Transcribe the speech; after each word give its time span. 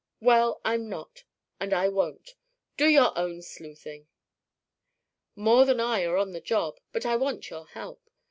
"Well, 0.19 0.61
I'm 0.65 0.89
not. 0.89 1.25
And 1.59 1.75
I 1.75 1.87
won't. 1.87 2.33
Do 2.75 2.89
your 2.89 3.15
own 3.15 3.43
sleuthing." 3.43 4.07
"More 5.35 5.63
than 5.63 5.79
I 5.79 6.03
are 6.05 6.17
on 6.17 6.31
the 6.31 6.41
job, 6.41 6.79
but 6.91 7.05
I 7.05 7.15
want 7.15 7.51
your 7.51 7.67
help. 7.67 8.01